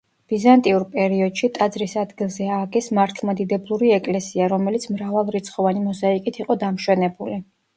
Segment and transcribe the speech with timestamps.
[0.31, 7.39] ბიზანტიურ პერიოდში ტაძრის ადგილზე ააგეს მართლმადიდებლური ეკლესია, რომელიც მრავალრიცხოვანი მოზაიკით იყო დამშვენებული.